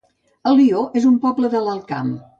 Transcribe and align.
Alió 0.51 0.81
es 1.03 1.07
un 1.11 1.19
poble 1.27 1.53
de 1.57 1.65
l'Alt 1.67 1.89
Camp 1.93 2.15